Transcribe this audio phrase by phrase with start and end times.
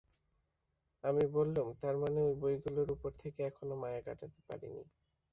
[1.03, 4.83] আমি বললুম, তার মানে ঐ বইগুলোর উপর থেকে এখনো মায়া কাটাতে পারি নি।